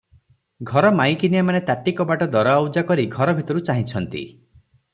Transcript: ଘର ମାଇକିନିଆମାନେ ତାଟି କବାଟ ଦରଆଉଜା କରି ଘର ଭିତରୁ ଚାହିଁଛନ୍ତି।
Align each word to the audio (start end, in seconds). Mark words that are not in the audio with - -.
ଘର 0.69 0.89
ମାଇକିନିଆମାନେ 0.99 1.61
ତାଟି 1.67 1.93
କବାଟ 1.99 2.29
ଦରଆଉଜା 2.37 2.85
କରି 2.93 3.07
ଘର 3.19 3.37
ଭିତରୁ 3.41 3.65
ଚାହିଁଛନ୍ତି। 3.71 4.27